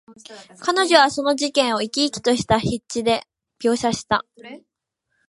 [0.61, 3.21] 彼女はその事件を、生き生きとした筆致で
[3.63, 4.25] 描写した。